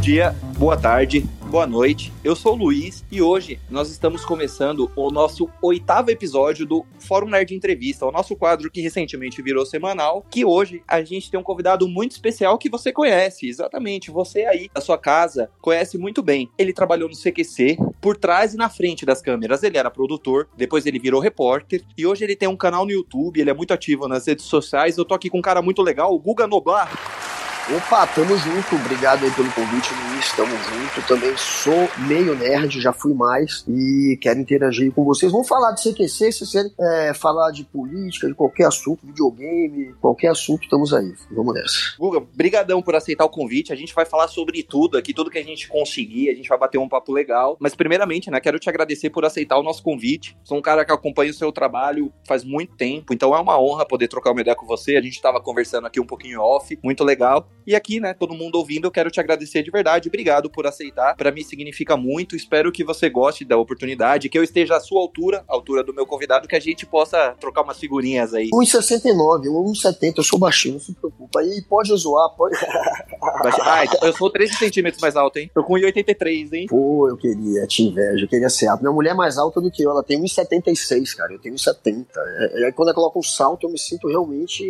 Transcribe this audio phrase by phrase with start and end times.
[0.00, 1.20] dia, boa tarde,
[1.50, 2.10] boa noite.
[2.24, 7.28] Eu sou o Luiz e hoje nós estamos começando o nosso oitavo episódio do Fórum
[7.28, 11.42] Nerd Entrevista, o nosso quadro que recentemente virou semanal, que hoje a gente tem um
[11.42, 16.48] convidado muito especial que você conhece, exatamente, você aí da sua casa conhece muito bem.
[16.56, 19.62] Ele trabalhou no CQC, por trás e na frente das câmeras.
[19.62, 23.38] Ele era produtor, depois ele virou repórter e hoje ele tem um canal no YouTube,
[23.38, 24.96] ele é muito ativo nas redes sociais.
[24.96, 27.29] Eu tô aqui com um cara muito legal, o Guga Noblar.
[27.72, 28.74] Opa, tamo junto.
[28.74, 30.32] Obrigado aí pelo convite, Luiz.
[30.32, 31.06] Tamo junto.
[31.06, 35.30] Também sou meio nerd, já fui mais e quero interagir com vocês.
[35.30, 40.32] Vamos falar de CQC, se vocês é, falar de política, de qualquer assunto, videogame, qualquer
[40.32, 41.14] assunto, estamos aí.
[41.30, 41.94] Vamos nessa.
[41.96, 43.72] Guga, brigadão por aceitar o convite.
[43.72, 46.28] A gente vai falar sobre tudo aqui, tudo que a gente conseguir.
[46.28, 47.56] A gente vai bater um papo legal.
[47.60, 50.36] Mas primeiramente, né, quero te agradecer por aceitar o nosso convite.
[50.42, 53.86] Sou um cara que acompanha o seu trabalho faz muito tempo, então é uma honra
[53.86, 54.96] poder trocar uma ideia com você.
[54.96, 57.48] A gente tava conversando aqui um pouquinho off, muito legal.
[57.70, 60.08] E aqui, né, todo mundo ouvindo, eu quero te agradecer de verdade.
[60.08, 61.14] Obrigado por aceitar.
[61.14, 62.34] Para mim significa muito.
[62.34, 65.94] Espero que você goste da oportunidade, que eu esteja à sua altura, à altura do
[65.94, 68.50] meu convidado, que a gente possa trocar umas figurinhas aí.
[68.52, 71.38] 1,69, 1,70, eu sou baixinho, não se preocupa.
[71.38, 72.56] Aí pode zoar, pode.
[73.62, 75.48] ah, então eu sou 13 centímetros mais alto, hein?
[75.54, 76.66] Tô com 1,83, hein?
[76.68, 78.80] Pô, eu queria, te invejo, eu queria ser alto.
[78.80, 81.32] Minha mulher é mais alta do que eu, ela tem 1,76, cara.
[81.32, 82.04] Eu tenho 1,70.
[82.16, 84.64] É, é, quando ela coloca um salto, eu me sinto realmente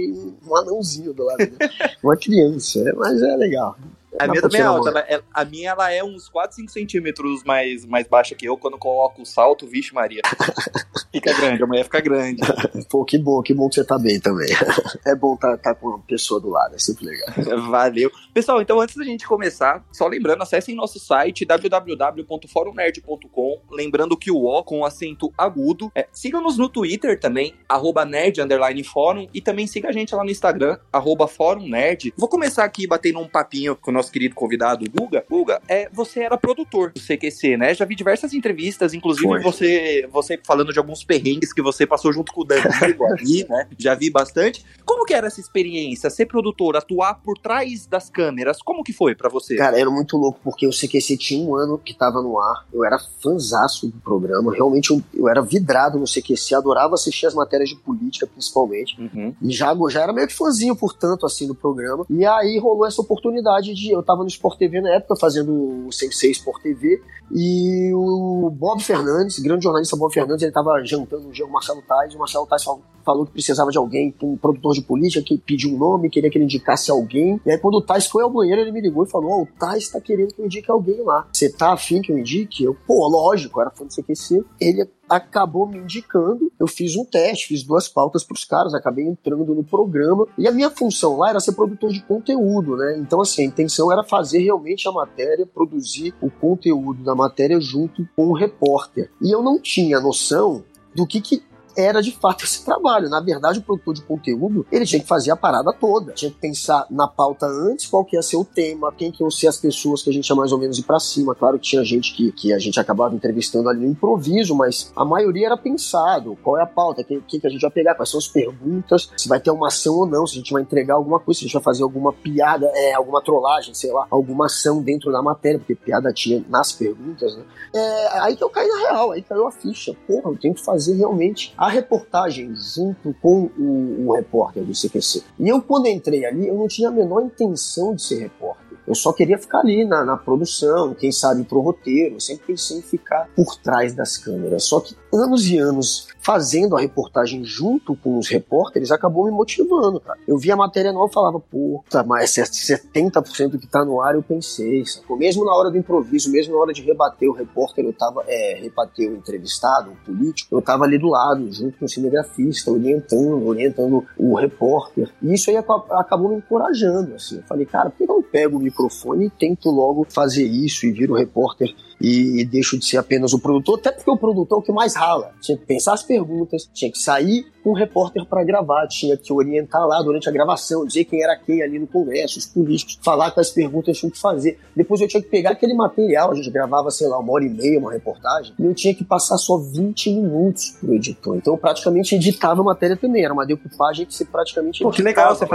[0.47, 1.71] um anãozinho do lado, né?
[2.05, 3.77] Uma criança é, mas é legal.
[4.19, 4.91] A minha também é alta.
[4.91, 8.57] Ela, é, a minha ela é uns 4, 5 centímetros mais, mais baixa que eu.
[8.57, 10.23] Quando coloco o salto, vixe Maria.
[11.13, 12.43] fica grande, a mulher fica grande.
[12.91, 14.51] Pô, que bom, que bom que você tá bem também.
[15.07, 17.29] É bom estar tá, tá com uma pessoa do lado, é sempre legal.
[17.71, 18.11] Valeu.
[18.35, 23.61] Pessoal, então antes da gente começar, só lembrando, acessem nosso site www.forumnerd.com.
[23.71, 25.91] Lembrando que o O com acento agudo.
[25.95, 29.27] É, Sigam-nos no Twitter também, arroba nerd underline fórum.
[29.33, 32.13] E também siga a gente lá no Instagram, arroba fórum nerd.
[32.17, 35.25] Vou começar aqui batendo um papinho com o nosso querido convidado, Guga.
[35.29, 37.75] Guga, é, você era produtor do CQC, né?
[37.75, 42.33] Já vi diversas entrevistas, inclusive você, você falando de alguns perrengues que você passou junto
[42.33, 43.69] com o Danilo ali, né?
[43.79, 44.65] Já vi bastante.
[44.85, 46.09] Como que era essa experiência?
[46.09, 49.57] Ser produtor, atuar por trás das câmeras, como que foi para você?
[49.57, 52.85] Cara, era muito louco, porque o CQC tinha um ano que tava no ar, eu
[52.85, 57.69] era fanzaço do programa, realmente eu, eu era vidrado no CQC, adorava assistir as matérias
[57.69, 59.35] de política, principalmente, uhum.
[59.43, 63.01] e já, já era meio que fãzinho, portanto, assim, do programa, e aí rolou essa
[63.01, 67.93] oportunidade de eu tava no Sport TV na época, fazendo o Sensei Sport TV, e
[67.95, 72.13] o Bob Fernandes, grande jornalista Bob Fernandes, ele tava jantando um dia o Marcelo Tais,
[72.13, 75.39] e o Marcelo Tais falou, falou, que precisava de alguém, um produtor de política, que
[75.39, 78.31] pediu um nome, queria que ele indicasse alguém, e aí quando o Tais foi ao
[78.31, 81.03] banheiro, ele me ligou e falou, oh, o Tais tá querendo que eu indique alguém
[81.03, 81.27] lá.
[81.33, 82.65] Você tá afim que eu indique?
[82.65, 84.45] Eu, pô, lógico, era fã do CQC.
[84.61, 86.53] Ele acabou me indicando.
[86.59, 90.27] Eu fiz um teste, fiz duas pautas para os caras, acabei entrando no programa.
[90.39, 92.97] E a minha função lá era ser produtor de conteúdo, né?
[92.99, 98.09] Então, assim, a intenção era fazer realmente a matéria, produzir o conteúdo da matéria junto
[98.15, 99.11] com o repórter.
[99.21, 100.63] E eu não tinha noção
[100.95, 101.43] do que, que
[101.77, 103.09] era de fato esse trabalho.
[103.09, 106.13] Na verdade, o produtor de conteúdo, ele tinha que fazer a parada toda.
[106.13, 109.31] Tinha que pensar na pauta antes, qual que ia ser o tema, quem que iam
[109.31, 111.35] ser as pessoas que a gente ia mais ou menos ir pra cima.
[111.35, 115.05] Claro que tinha gente que, que a gente acabava entrevistando ali no improviso, mas a
[115.05, 116.37] maioria era pensado.
[116.43, 119.11] Qual é a pauta, quem, quem que a gente vai pegar, quais são as perguntas,
[119.17, 121.45] se vai ter uma ação ou não, se a gente vai entregar alguma coisa, se
[121.45, 125.23] a gente vai fazer alguma piada, é, alguma trollagem, sei lá, alguma ação dentro da
[125.23, 127.45] matéria, porque piada tinha nas perguntas, né?
[127.75, 129.95] É, aí que eu caí na real, aí caiu a ficha.
[130.07, 135.23] Porra, eu tenho que fazer realmente a reportagem junto com o, o repórter do CQC.
[135.39, 138.79] E eu, quando entrei ali, eu não tinha a menor intenção de ser repórter.
[138.87, 142.17] Eu só queria ficar ali na, na produção, quem sabe pro roteiro.
[142.17, 144.65] Eu sempre pensei em ficar por trás das câmeras.
[144.65, 150.01] Só que anos e anos fazendo a reportagem junto com os repórteres acabou me motivando,
[150.01, 150.19] cara.
[150.29, 154.15] Eu via a matéria nova e falava, pô, tá, mas 70% que tá no ar
[154.15, 155.17] eu pensei, sacou?
[155.17, 158.59] Mesmo na hora do improviso, mesmo na hora de rebater o repórter, eu tava, é,
[158.61, 163.47] rebater o entrevistado, o político, eu tava ali do lado, junto com o cinegrafista, orientando,
[163.47, 165.11] orientando o repórter.
[165.23, 167.39] E isso aí acabou me encorajando, assim.
[167.39, 170.87] Eu falei, cara, por que eu não pego o microfone e tento logo fazer isso
[170.87, 174.59] e viro repórter e, e deixo de ser apenas o produtor, até porque o produtor
[174.59, 175.33] é o que mais rala.
[175.41, 179.31] Tinha que pensar as perguntas, tinha que sair com um repórter para gravar, tinha que
[179.33, 183.31] orientar lá durante a gravação, dizer quem era quem ali no congresso, os políticos, falar
[183.33, 184.59] quais perguntas tinham que fazer.
[184.75, 187.51] Depois eu tinha que pegar aquele material, a gente gravava, sei lá, uma hora e
[187.51, 191.37] meia, uma reportagem, e eu tinha que passar só 20 minutos pro editor.
[191.37, 195.03] Então eu praticamente editava a matéria também, era uma decupagem que você praticamente Pô, que
[195.03, 195.47] legal, você,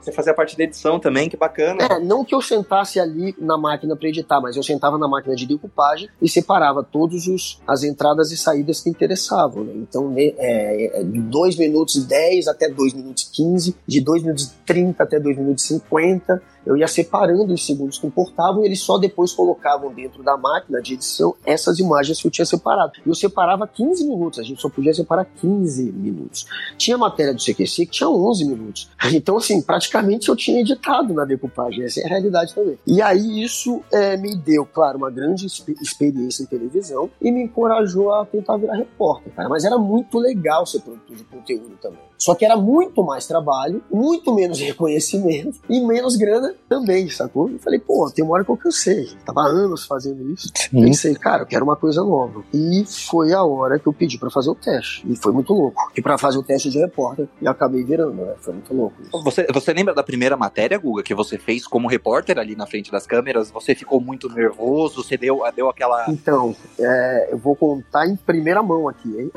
[0.00, 1.84] você fazia parte da edição também, que bacana.
[1.84, 5.36] É, não que eu sentasse ali na máquina para editar, mas eu sentava na máquina
[5.36, 5.89] de decupagem
[6.20, 9.64] e separava todos os as entradas e saídas que interessavam.
[9.64, 9.72] Né?
[9.76, 15.02] Então, é, é, dois 2 minutos 10 até 2 minutos 15, de 2 minutos 30
[15.02, 19.32] até 2 minutos 50 eu ia separando os segundos que importavam e eles só depois
[19.32, 22.92] colocavam dentro da máquina de edição essas imagens que eu tinha separado.
[23.04, 26.46] E eu separava 15 minutos, a gente só podia separar 15 minutos.
[26.76, 28.90] Tinha matéria do CQC que tinha 11 minutos.
[29.20, 32.78] Então, assim, praticamente eu tinha editado na decupagem, essa é a realidade também.
[32.86, 38.14] E aí isso é, me deu, claro, uma grande experiência em televisão e me encorajou
[38.14, 39.48] a tentar virar repórter, cara.
[39.48, 42.09] Mas era muito legal ser produtor de conteúdo também.
[42.20, 47.48] Só que era muito mais trabalho, muito menos reconhecimento e menos grana também, sacou?
[47.48, 49.08] Eu falei, pô, tem uma hora que eu cansei.
[49.24, 50.50] Tava anos fazendo isso.
[50.54, 50.82] Sim.
[50.82, 52.44] Pensei, cara, eu quero uma coisa nova.
[52.52, 55.02] E foi a hora que eu pedi para fazer o teste.
[55.10, 55.90] E foi muito louco.
[55.96, 58.34] E para fazer o teste de repórter, e acabei virando, né?
[58.40, 59.00] Foi muito louco.
[59.00, 59.22] Isso.
[59.22, 62.92] Você, você lembra da primeira matéria, Guga, que você fez como repórter ali na frente
[62.92, 63.50] das câmeras?
[63.50, 65.02] Você ficou muito nervoso?
[65.02, 66.04] Você deu, deu aquela.
[66.10, 69.30] Então, é, eu vou contar em primeira mão aqui, hein?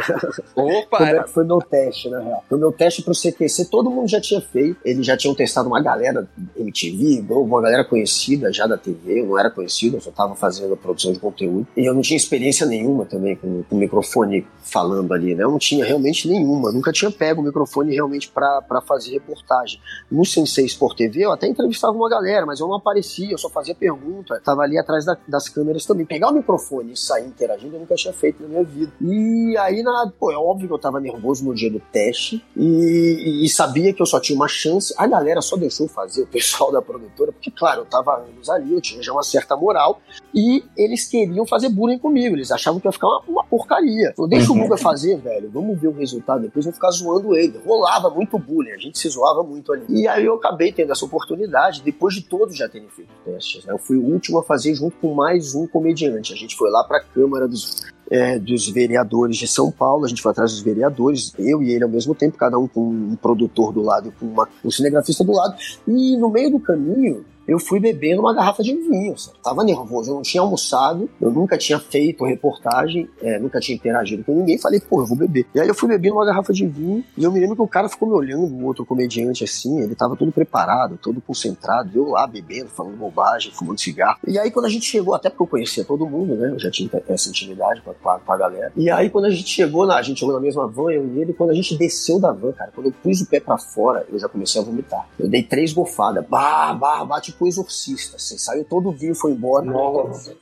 [0.55, 0.97] Opa!
[0.97, 2.43] Como é que foi meu teste, na real?
[2.49, 4.77] Foi meu teste pro CQC, todo mundo já tinha feito.
[4.83, 6.27] Eles já tinham testado uma galera
[6.57, 9.21] MTV, uma galera conhecida já da TV.
[9.21, 11.67] Eu não era conhecido, eu só tava fazendo a produção de conteúdo.
[11.77, 15.43] E eu não tinha experiência nenhuma também com, o microfone falando ali, né?
[15.43, 16.71] Eu não tinha realmente nenhuma.
[16.71, 19.79] Nunca tinha pego o microfone realmente para fazer reportagem.
[20.11, 23.49] No Sensei Sport TV, eu até entrevistava uma galera, mas eu não aparecia, eu só
[23.49, 24.41] fazia pergunta.
[24.43, 26.05] Tava ali atrás da, das câmeras também.
[26.05, 28.91] Pegar o microfone e sair interagindo, eu nunca tinha feito na minha vida.
[29.01, 32.43] E aí, na, pô, é óbvio que eu tava nervoso no dia do teste.
[32.65, 34.93] E, sabia que eu só tinha uma chance.
[34.97, 38.73] A galera só deixou fazer, o pessoal da produtora, porque, claro, eu tava anos ali,
[38.73, 40.01] eu tinha já uma certa moral,
[40.33, 44.13] e eles queriam fazer bullying comigo, eles achavam que ia ficar uma, uma porcaria.
[44.15, 44.59] Falou, deixa uhum.
[44.59, 47.59] o Guga fazer, velho, vamos ver o resultado, depois vou ficar zoando ele.
[47.65, 49.85] Rolava muito bullying, a gente se zoava muito ali.
[49.89, 53.65] E aí eu acabei tendo essa oportunidade, depois de todos já terem feito testes.
[53.65, 53.73] Né?
[53.73, 56.33] Eu fui o último a fazer junto com mais um comediante.
[56.33, 60.21] A gente foi lá pra Câmara dos é, dos vereadores de São Paulo, a gente
[60.21, 63.73] foi atrás dos vereadores, eu e ele ao mesmo tempo, cada um com um produtor
[63.73, 65.55] do lado e com uma, um cinegrafista do lado,
[65.87, 69.17] e no meio do caminho eu fui bebendo uma garrafa de vinho.
[69.17, 69.37] Sabe?
[69.43, 74.23] Tava nervoso, eu não tinha almoçado, eu nunca tinha feito reportagem, é, nunca tinha interagido
[74.23, 74.57] com ninguém.
[74.57, 75.45] Falei, pô, eu vou beber.
[75.53, 77.67] E aí eu fui bebendo uma garrafa de vinho e eu me lembro que o
[77.67, 82.09] cara ficou me olhando, o outro comediante assim, ele tava todo preparado, todo concentrado, eu
[82.09, 84.19] lá bebendo, falando bobagem, fumando cigarro.
[84.27, 86.51] E aí quando a gente chegou, até porque eu conhecia todo mundo, né?
[86.51, 88.71] Eu já tinha essa intimidade com a, com a galera.
[88.75, 91.21] E aí quando a gente chegou, na, a gente chegou na mesma van, eu e
[91.21, 94.05] ele, quando a gente desceu da van, cara, quando eu pus o pé para fora,
[94.11, 95.07] eu já comecei a vomitar.
[95.19, 99.31] Eu dei três gofadas, bah, bah, bah, tipo exorcista, assim, saiu todo o vinho, foi
[99.31, 99.65] embora.
[99.65, 100.35] Nossa.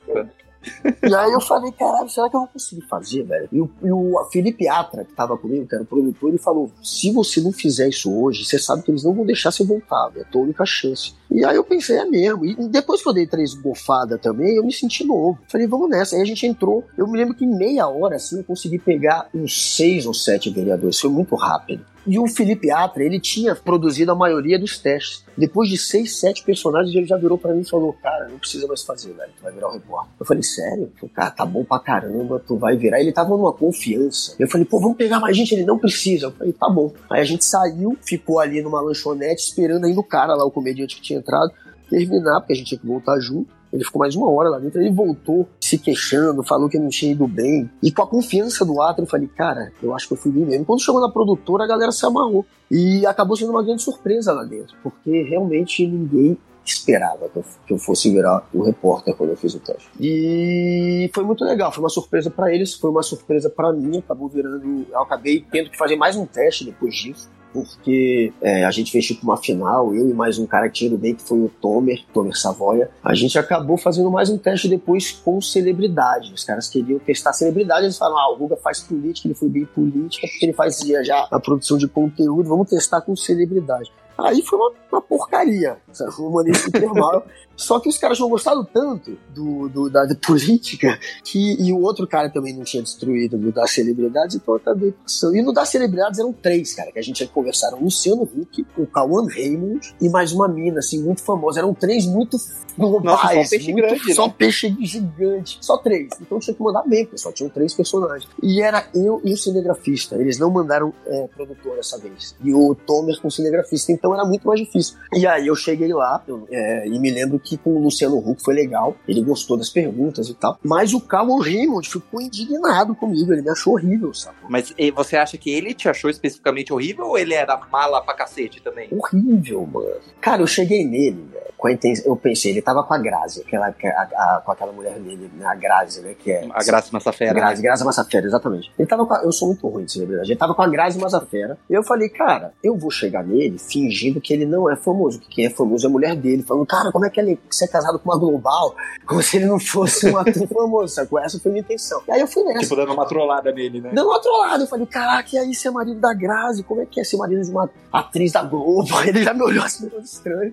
[1.02, 3.48] E aí eu falei, caralho, será que eu vou conseguir fazer, velho?
[3.50, 6.70] E o, e o Felipe Atra, que tava comigo, que era o produtor, ele falou:
[6.82, 10.12] se você não fizer isso hoje, você sabe que eles não vão deixar você voltar,
[10.16, 11.14] é a tua única chance.
[11.30, 12.44] E aí eu pensei, é mesmo.
[12.44, 15.38] E depois que eu dei três gofadas também, eu me senti novo.
[15.48, 16.14] Falei, vamos nessa.
[16.14, 16.84] Aí a gente entrou.
[16.96, 20.50] Eu me lembro que em meia hora, assim, eu consegui pegar uns seis ou sete
[20.50, 21.00] vereadores.
[21.00, 21.84] Foi muito rápido.
[22.06, 25.24] E o Felipe Atra, ele tinha produzido a maioria dos testes.
[25.36, 28.66] Depois de seis, sete personagens, ele já virou para mim e falou: Cara, não precisa
[28.66, 29.30] mais fazer, velho.
[29.36, 30.12] Tu vai virar o um repórter.
[30.18, 30.92] Eu falei: Sério?
[30.96, 33.00] Falei, cara, tá bom pra caramba, tu vai virar.
[33.00, 34.34] Ele tava numa confiança.
[34.38, 35.54] Eu falei: Pô, vamos pegar mais gente.
[35.54, 36.26] Ele não precisa.
[36.26, 36.92] Eu falei: Tá bom.
[37.08, 40.96] Aí a gente saiu, ficou ali numa lanchonete esperando ainda o cara lá, o comediante
[40.96, 41.52] que tinha entrado,
[41.88, 43.61] terminar, porque a gente tinha que voltar junto.
[43.72, 47.12] Ele ficou mais uma hora lá dentro, ele voltou se queixando, falou que não tinha
[47.12, 47.70] ido bem.
[47.82, 50.44] E com a confiança do ato, eu falei, cara, eu acho que eu fui bem
[50.44, 50.64] mesmo.
[50.64, 52.44] Quando chegou na produtora, a galera se amarrou.
[52.70, 58.10] E acabou sendo uma grande surpresa lá dentro, porque realmente ninguém esperava que eu, fosse
[58.10, 59.90] virar o repórter quando eu fiz o teste.
[60.00, 64.28] E foi muito legal, foi uma surpresa para eles, foi uma surpresa para mim, acabou
[64.28, 68.90] virando, eu acabei tendo que fazer mais um teste depois disso porque é, a gente
[68.90, 71.50] fez tipo uma final, eu e mais um cara que tinha bem, que foi o
[71.60, 72.90] Tomer, Tomer Savoia.
[73.04, 76.32] A gente acabou fazendo mais um teste depois com celebridade.
[76.32, 79.64] Os caras queriam testar celebridade, eles falaram: ah, o Guga faz política, ele foi bem
[79.66, 83.92] política, porque ele fazia já a produção de conteúdo, vamos testar com celebridade.
[84.18, 86.12] Aí foi uma, uma porcaria, sabe?
[86.18, 87.26] Uma maneira super mal.
[87.56, 91.80] Só que os caras tinham gostado tanto do, do da, da, política que, e o
[91.80, 95.36] outro cara também não tinha destruído no das celebridades, então eu acabei passando.
[95.36, 97.74] E no das celebridades eram três, cara, que a gente ia conversar.
[97.74, 101.60] O Luciano Huck, o Cauan Raymond e mais uma mina, assim, muito famosa.
[101.60, 102.36] Eram três muito
[102.76, 103.04] globais.
[103.04, 104.34] Nossa, só peixe muito, grande, Só né?
[104.36, 105.58] peixe gigante.
[105.60, 106.08] Só três.
[106.20, 108.28] Então tinha que mandar bem, só tinham três personagens.
[108.42, 110.16] E era eu e o cinegrafista.
[110.16, 112.34] Eles não mandaram é, produtor dessa vez.
[112.42, 113.92] E o Tomer com o cinegrafista.
[114.02, 114.96] Então era muito mais difícil.
[115.12, 118.42] E aí eu cheguei lá eu, é, e me lembro que com o Luciano Huck
[118.42, 118.96] foi legal.
[119.06, 120.58] Ele gostou das perguntas e tal.
[120.60, 123.32] Mas o Calvin Raymond ficou indignado comigo.
[123.32, 124.36] Ele me achou horrível, sabe?
[124.48, 128.60] Mas você acha que ele te achou especificamente horrível ou ele era mala pra cacete
[128.60, 128.88] também?
[128.90, 129.94] Horrível, mano.
[130.20, 132.04] Cara, eu cheguei nele, velho, com a intenção.
[132.06, 135.46] Eu pensei, ele tava com a Grazi, aquela, a, a, com aquela mulher dele, né,
[135.46, 136.16] a Grazi, né?
[136.18, 136.48] Que é.
[136.52, 137.34] A Grazi Massafera.
[137.34, 137.68] Grazi, né?
[137.68, 138.72] Grazi Massafera, exatamente.
[138.76, 140.32] Ele tava com a, Eu sou muito ruim de celebridade.
[140.32, 141.56] Ele tava com a Grazi Massafera.
[141.70, 145.20] E eu falei, cara, eu vou chegar nele, fingir fingindo que ele não é famoso,
[145.20, 147.66] que quem é famoso é a mulher dele, falando, cara, como é que ele você
[147.66, 148.74] é casado com uma global?
[149.06, 151.18] Como se ele não fosse um ator famoso, sacou?
[151.18, 152.00] Essa foi a minha intenção.
[152.08, 152.60] E aí eu fui nessa.
[152.60, 153.90] Tipo, dando uma trollada nele, né?
[153.92, 154.64] Dando uma trollada.
[154.64, 156.62] Eu falei, caraca, e aí ser marido da Grazi?
[156.62, 158.88] Como é que é ser marido de uma atriz da Globo?
[159.06, 160.52] Ele já me olhou assim, meio estranho.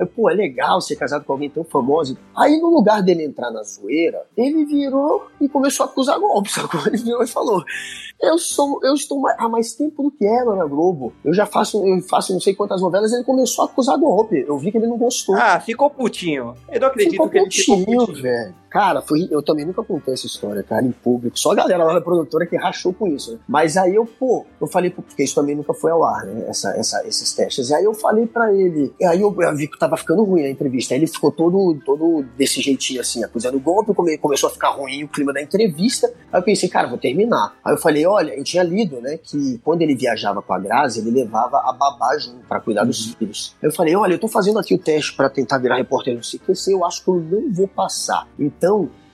[0.00, 2.16] Aí, pô, é legal ser casado com alguém tão famoso.
[2.34, 6.54] Aí, no lugar dele entrar na zoeira, ele virou e começou a acusar golpes.
[6.86, 7.62] Ele virou e falou:
[8.20, 11.12] Eu sou, eu estou há mais tempo do que ela na Globo.
[11.24, 13.12] Eu já faço, eu faço não sei quantas novelas.
[13.12, 14.44] Ele começou a acusar golpe.
[14.46, 15.34] Eu vi que ele não gostou.
[15.36, 16.54] Ah, ficou putinho.
[16.70, 18.54] Eu não acredito ficou que putinho, ele ficou putinho, velho.
[18.70, 21.36] Cara, foi, eu também nunca contei essa história, cara, em público.
[21.36, 23.38] Só a galera lá da produtora que rachou com isso, né?
[23.48, 26.44] Mas aí eu, pô, eu falei, porque isso também nunca foi ao ar, né?
[26.48, 27.70] Essa, essa, esses testes.
[27.70, 30.44] E aí eu falei para ele, e aí eu, eu, vi que tava ficando ruim
[30.44, 30.94] a entrevista.
[30.94, 34.70] Aí ele ficou todo, todo desse jeitinho assim, acusando o golpe, come, começou a ficar
[34.70, 36.06] ruim o clima da entrevista.
[36.32, 37.56] Aí eu pensei, cara, vou terminar.
[37.64, 41.00] Aí eu falei, olha, eu tinha lido, né, que quando ele viajava com a Grazi,
[41.00, 43.14] ele levava a babá junto pra cuidar dos uhum.
[43.18, 43.56] filhos.
[43.60, 46.20] Aí eu falei, olha, eu tô fazendo aqui o teste para tentar virar repórter no
[46.20, 48.28] CQC, eu acho que eu não vou passar.
[48.38, 48.59] Então,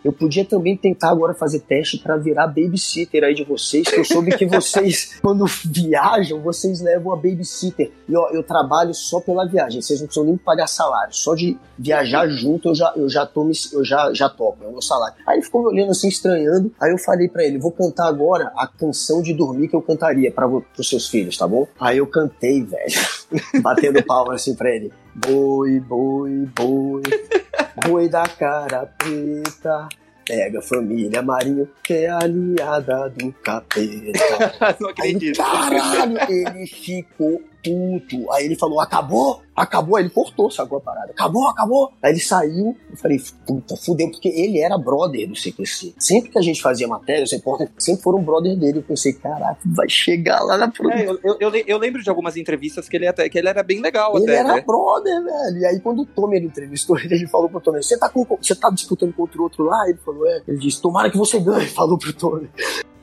[0.07, 4.05] eu podia também tentar agora fazer teste para virar babysitter aí de vocês, que eu
[4.05, 7.91] soube que vocês, quando viajam, vocês levam a babysitter.
[8.09, 11.12] E ó, eu trabalho só pela viagem, vocês não precisam nem pagar salário.
[11.12, 14.71] Só de viajar junto eu já, eu já, tô, eu já, já topo, é o
[14.71, 15.17] meu salário.
[15.26, 16.73] Aí ele ficou me olhando assim, estranhando.
[16.81, 20.31] Aí eu falei para ele: vou cantar agora a canção de dormir que eu cantaria
[20.31, 21.67] para os seus filhos, tá bom?
[21.81, 22.95] Aí eu cantei, velho,
[23.61, 24.93] batendo palmas assim pra ele.
[25.17, 27.03] Boi, boi, boi.
[27.89, 29.89] Boi da cara preta.
[30.27, 34.77] Pega a família Marinho, que é aliada do capeta.
[34.79, 35.41] Não acredito.
[35.41, 38.31] Aí, caralho, ele ficou puto.
[38.33, 39.43] Aí ele falou, acabou?
[39.55, 39.97] Acabou?
[39.97, 41.11] Aí ele cortou, sacou a parada.
[41.11, 41.93] Acabou, acabou.
[42.03, 42.77] Aí ele saiu.
[42.91, 45.95] Eu falei, puta, fudeu, porque ele era brother do CQC.
[45.99, 48.79] Sempre que a gente fazia matéria, os repórteres sempre foram brother dele.
[48.79, 50.99] Eu pensei, caraca, vai chegar lá na produção.
[50.99, 53.81] É, eu, eu, eu, lembro de algumas entrevistas que ele, até, que ele era bem
[53.81, 54.65] legal ele até, era né?
[54.65, 55.59] brother, velho.
[55.59, 58.71] E aí quando o Tomer entrevistou ele, ele falou pro Tomer, você tá, com, tá
[58.71, 59.89] disputando contra o outro lá?
[59.89, 60.43] Ele falou, é.
[60.47, 62.51] Ele disse, tomara que você ganhe, falou pro Tomer.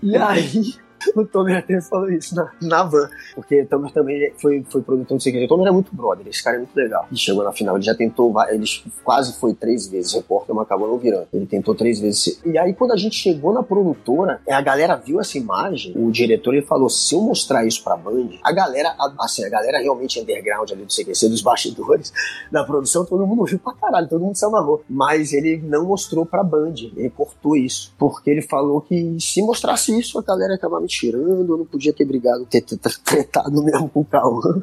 [0.01, 0.75] E aí
[1.15, 3.09] o Tomer até falou isso na, na van.
[3.35, 5.45] Porque o Tomer também foi, foi produtor de segredo.
[5.45, 7.07] O Tomer é muito brother, esse cara é muito legal.
[7.11, 8.65] E chegou na final, ele já tentou, ele
[9.03, 11.27] quase foi três vezes repórter, mas acabou não virando.
[11.33, 12.39] Ele tentou três vezes.
[12.45, 16.53] E aí, quando a gente chegou na produtora, a galera viu essa imagem, o diretor
[16.53, 20.71] ele falou: se eu mostrar isso pra Band, a galera, assim, a galera realmente underground
[20.71, 22.13] ali do CQC, dos bastidores
[22.51, 24.83] da produção, todo mundo viu pra caralho, todo mundo se amarrou.
[24.89, 27.93] Mas ele não mostrou pra Band, ele cortou isso.
[27.97, 31.65] Porque ele falou que se mostrasse isso, a galera ia acabar me tirando, eu não
[31.65, 34.61] podia ter brigado, ter, tretado mesmo com o Cauã.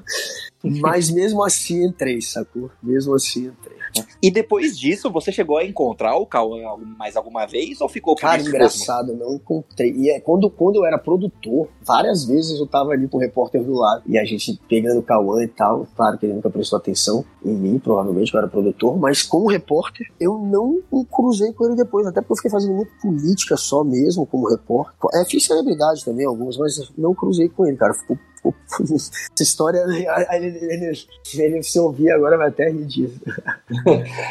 [0.62, 2.70] Mas mesmo assim entrei, sacou?
[2.82, 3.78] Mesmo assim entrei.
[4.22, 8.22] E depois disso, você chegou a encontrar o Cauã mais alguma vez ou ficou por
[8.22, 9.24] Cara, engraçado, mesmo?
[9.24, 9.92] não encontrei.
[9.92, 13.62] E é, quando, quando eu era produtor, várias vezes eu tava ali com o repórter
[13.62, 15.86] do lado e a gente pegando o Cauã e tal.
[15.96, 20.06] Claro que ele nunca prestou atenção em mim, provavelmente, eu era produtor, mas como repórter,
[20.20, 24.26] eu não cruzei com ele depois, até porque eu fiquei fazendo muito política só mesmo
[24.26, 24.94] como repórter.
[25.14, 27.94] É, fiz celebridade também, algumas, mas não cruzei com ele, cara.
[27.94, 29.78] Ficou essa história,
[30.32, 30.98] ele, ele,
[31.34, 33.20] ele, se ouvir agora vai até rir disso.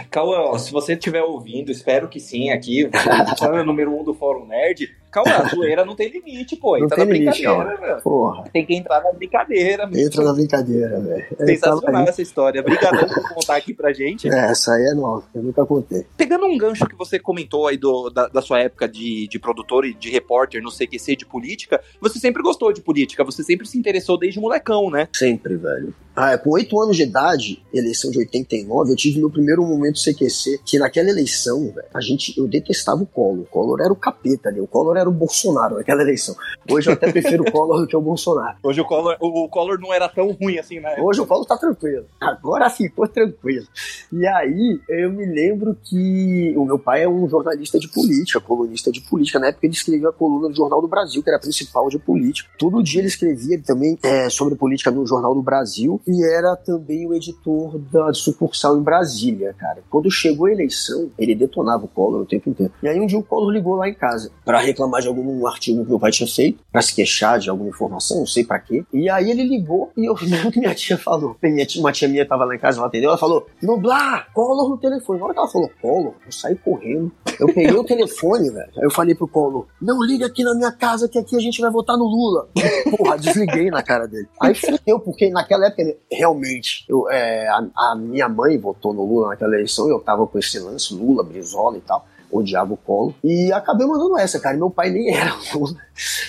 [0.09, 2.89] Cauã, se você estiver ouvindo, espero que sim, aqui,
[3.65, 6.77] número um do Fórum Nerd, Calma, a zoeira não tem limite, pô.
[6.77, 8.01] Não Entra tem na limite, brincadeira, velho.
[8.01, 8.43] Porra.
[8.53, 10.07] Tem que entrar na brincadeira, mesmo.
[10.07, 11.25] Entra na brincadeira, velho.
[11.39, 12.61] É, Sensacional essa história.
[12.61, 14.29] Obrigadão por contar aqui pra gente.
[14.29, 15.23] É, essa aí é nova.
[15.33, 16.05] Eu nunca contei.
[16.15, 19.85] Pegando um gancho que você comentou aí do, da, da sua época de, de produtor
[19.85, 23.77] e de repórter no CQC de política, você sempre gostou de política, você sempre se
[23.77, 25.07] interessou desde molecão, né?
[25.13, 25.93] Sempre, velho.
[26.21, 30.01] Ah, é, com oito anos de idade, eleição de 89, eu tive meu primeiro momento
[30.03, 33.43] CQC, que naquela eleição, velho, a gente, eu detestava o Collor.
[33.43, 36.35] O Collor era o capeta ali, o Collor era o Bolsonaro naquela eleição.
[36.69, 38.57] Hoje eu até prefiro o Collor do que o Bolsonaro.
[38.61, 40.97] Hoje o Collor, o, o Collor não era tão ruim assim, né?
[40.99, 42.05] Hoje o Collor tá tranquilo.
[42.19, 43.67] Agora ficou tranquilo.
[44.11, 48.91] E aí eu me lembro que o meu pai é um jornalista de política, colunista
[48.91, 49.39] de política.
[49.39, 51.97] Na época ele escrevia a coluna do Jornal do Brasil, que era a principal de
[51.97, 52.49] política.
[52.59, 57.05] Todo dia ele escrevia também é, sobre política no Jornal do Brasil e era também
[57.05, 59.83] o editor da sucursal em Brasília, cara.
[59.91, 62.73] Quando chegou a eleição, ele detonava o Collor o tempo inteiro.
[62.81, 65.83] E aí um dia o Collor ligou lá em casa para reclamar de algum artigo
[65.83, 68.83] que meu pai tinha feito, para se queixar de alguma informação, não sei para quê.
[68.91, 71.35] E aí ele ligou e eu lembro que minha tia falou.
[71.43, 74.69] Minha tia, uma tia minha tava lá em casa, ela atendeu, ela falou: Nublar, Collor
[74.69, 75.19] no telefone.
[75.19, 77.11] Na hora que ela falou Collor, eu saí correndo.
[77.39, 78.71] Eu peguei o telefone, velho.
[78.77, 81.61] Aí eu falei pro Collor: Não liga aqui na minha casa que aqui a gente
[81.61, 82.49] vai votar no Lula.
[82.97, 84.27] Porra, desliguei na cara dele.
[84.41, 89.29] Aí fudeu, porque naquela época, realmente, eu, é, a, a minha mãe votou no Lula
[89.29, 92.05] naquela eleição eu tava com esse lance, Lula, Brizola e tal.
[92.31, 93.13] Odiava o Collor.
[93.23, 94.57] E acabei mandando essa, cara.
[94.57, 95.75] Meu pai nem era Lula.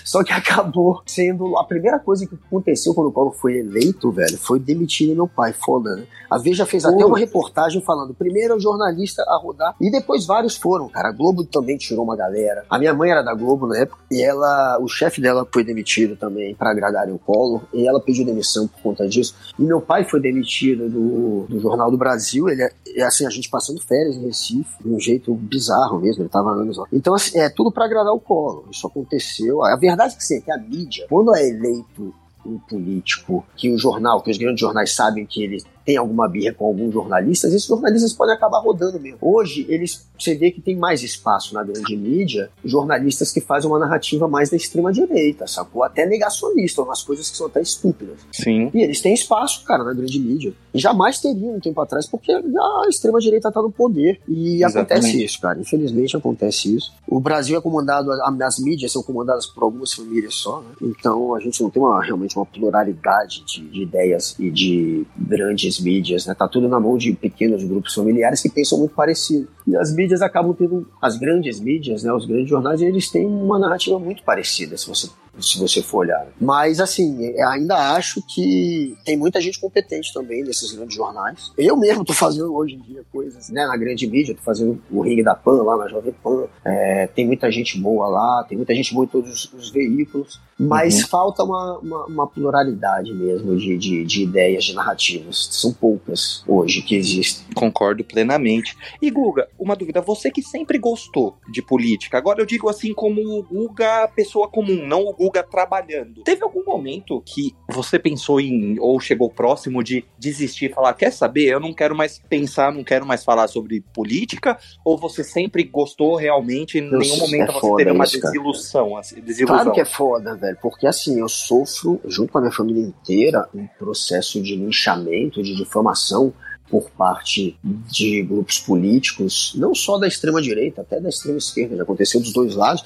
[0.04, 4.37] Só que acabou sendo a primeira coisa que aconteceu quando o Collor foi eleito, velho,
[4.38, 5.52] foi demitir meu pai.
[5.52, 6.04] Foda, né?
[6.30, 10.57] A Veja fez até uma reportagem falando: primeiro o jornalista a rodar, e depois vários
[10.57, 11.09] foram, cara.
[11.09, 12.64] A Globo também tirou uma galera.
[12.71, 16.16] A minha mãe era da Globo na época, e ela, o chefe dela foi demitido
[16.16, 19.35] também para agradarem o Collor, e ela pediu demissão por conta disso.
[19.59, 23.50] E meu pai foi demitido do, do Jornal do Brasil, ele é assim, a gente
[23.50, 26.87] passando férias em Recife, de um jeito bizarro mesmo, ele tava anos lá.
[26.93, 28.65] Então, assim, é tudo para agradar o Collor.
[28.71, 29.65] Isso aconteceu.
[29.65, 33.71] A verdade é que, sim, é que a mídia, quando é eleito um político que
[33.71, 37.53] o jornal, que os grandes jornais sabem que ele tem alguma birra com alguns jornalistas,
[37.53, 39.19] esses jornalistas podem acabar rodando mesmo.
[39.21, 43.79] Hoje, eles, você vê que tem mais espaço na grande mídia, jornalistas que fazem uma
[43.79, 45.83] narrativa mais da extrema-direita, sacou?
[45.83, 48.19] Até negacionista, umas coisas que são até estúpidas.
[48.31, 48.71] Sim.
[48.73, 50.53] E eles têm espaço, cara, na grande mídia.
[50.75, 54.21] Jamais teriam um tempo atrás, porque a extrema-direita tá no poder.
[54.29, 54.93] E Exatamente.
[54.93, 55.61] acontece isso, cara.
[55.61, 56.93] Infelizmente acontece isso.
[57.07, 60.71] O Brasil é comandado, as mídias são comandadas por algumas famílias só, né?
[60.83, 65.81] Então a gente não tem uma, realmente uma pluralidade de, de ideias e de grandes
[65.81, 66.35] mídias, né?
[66.35, 69.49] Tá tudo na mão de pequenos grupos familiares que pensam muito parecido.
[69.67, 72.12] E as mídias acabam tendo, as grandes mídias, né?
[72.12, 75.09] Os grandes jornais, eles têm uma narrativa muito parecida, se você
[75.39, 76.27] se você for olhar.
[76.41, 81.53] Mas, assim, ainda acho que tem muita gente competente também nesses grandes jornais.
[81.57, 85.03] Eu mesmo tô fazendo hoje em dia coisas, né, na grande mídia, tô fazendo o
[85.03, 86.47] Ring da Pan lá na Jovem Pan.
[86.65, 90.41] É, tem muita gente boa lá, tem muita gente boa em todos os, os veículos,
[90.61, 91.09] mas uhum.
[91.09, 95.49] falta uma, uma, uma, pluralidade mesmo de, de, de ideias, de narrativas.
[95.50, 97.47] São poucas hoje que existem.
[97.55, 98.76] Concordo plenamente.
[99.00, 103.21] E Guga, uma dúvida, você que sempre gostou de política, agora eu digo assim como
[103.23, 106.23] o Guga pessoa comum, não o Guga trabalhando.
[106.25, 111.11] Teve algum momento que você pensou em, ou chegou próximo de desistir e falar: quer
[111.11, 114.59] saber, eu não quero mais pensar, não quero mais falar sobre política?
[114.85, 119.21] Ou você sempre gostou realmente, em nenhum momento é você teve uma isso, desilusão, assim,
[119.21, 119.57] desilusão?
[119.57, 123.49] Claro que é foda, velho, porque assim, eu sofro, junto com a minha família inteira,
[123.54, 126.33] um processo de linchamento, de difamação
[126.69, 131.82] por parte de grupos políticos, não só da extrema direita, até da extrema esquerda, já
[131.82, 132.84] aconteceu dos dois lados,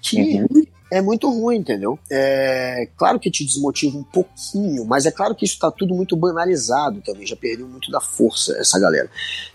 [0.00, 1.98] que uhum é muito ruim, entendeu?
[2.10, 6.16] É claro que te desmotiva um pouquinho, mas é claro que isso tá tudo muito
[6.16, 9.08] banalizado também, já perdeu muito da força essa galera.